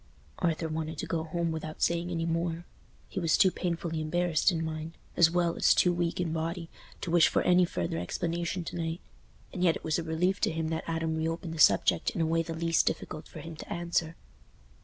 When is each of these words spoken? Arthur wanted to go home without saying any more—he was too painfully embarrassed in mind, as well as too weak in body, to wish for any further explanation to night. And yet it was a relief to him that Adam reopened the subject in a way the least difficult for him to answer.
Arthur 0.39 0.67
wanted 0.67 0.97
to 0.97 1.05
go 1.05 1.25
home 1.25 1.51
without 1.51 1.83
saying 1.83 2.09
any 2.09 2.25
more—he 2.25 3.19
was 3.19 3.37
too 3.37 3.51
painfully 3.51 4.01
embarrassed 4.01 4.51
in 4.51 4.65
mind, 4.65 4.97
as 5.15 5.29
well 5.29 5.55
as 5.55 5.75
too 5.75 5.93
weak 5.93 6.19
in 6.19 6.33
body, 6.33 6.71
to 7.01 7.11
wish 7.11 7.27
for 7.27 7.43
any 7.43 7.65
further 7.65 7.99
explanation 7.99 8.63
to 8.63 8.75
night. 8.75 9.01
And 9.53 9.63
yet 9.63 9.75
it 9.75 9.83
was 9.83 9.99
a 9.99 10.03
relief 10.03 10.39
to 10.41 10.51
him 10.51 10.69
that 10.69 10.85
Adam 10.87 11.15
reopened 11.17 11.53
the 11.53 11.59
subject 11.59 12.09
in 12.09 12.19
a 12.19 12.25
way 12.25 12.41
the 12.41 12.55
least 12.55 12.87
difficult 12.87 13.27
for 13.27 13.41
him 13.41 13.55
to 13.57 13.71
answer. 13.71 14.15